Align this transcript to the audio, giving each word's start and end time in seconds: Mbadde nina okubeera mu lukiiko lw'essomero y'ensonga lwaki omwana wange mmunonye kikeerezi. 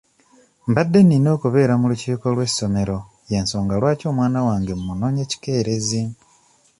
Mbadde 0.69 0.99
nina 1.03 1.29
okubeera 1.35 1.73
mu 1.81 1.85
lukiiko 1.91 2.27
lw'essomero 2.33 2.97
y'ensonga 3.31 3.73
lwaki 3.81 4.03
omwana 4.11 4.39
wange 4.47 4.73
mmunonye 4.79 5.23
kikeerezi. 5.31 6.01